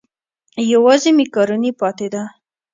یوازې 0.73 1.09
مېکاروني 1.19 1.71
پاتې 1.79 2.07
ده. 2.13 2.23